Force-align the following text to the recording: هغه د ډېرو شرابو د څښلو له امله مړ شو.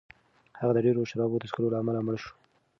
هغه 0.59 0.71
د 0.75 0.79
ډېرو 0.85 1.09
شرابو 1.09 1.37
د 1.41 1.43
څښلو 1.49 1.71
له 1.73 1.77
امله 1.81 1.99
مړ 2.05 2.15
شو. 2.23 2.33